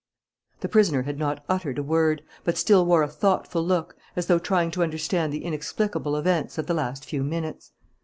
The 0.61 0.67
prisoner 0.67 1.03
had 1.03 1.19
not 1.19 1.45
uttered 1.47 1.77
a 1.77 1.83
word, 1.83 2.23
but 2.43 2.57
still 2.57 2.87
wore 2.87 3.03
a 3.03 3.07
thoughtful 3.07 3.63
look, 3.63 3.95
as 4.15 4.25
though 4.25 4.39
trying 4.39 4.71
to 4.71 4.81
understand 4.81 5.31
the 5.31 5.43
inexplicable 5.45 6.15
events 6.15 6.57
of 6.57 6.65
the 6.65 6.73
last 6.73 7.05
few 7.05 7.21
minutes. 7.23 7.71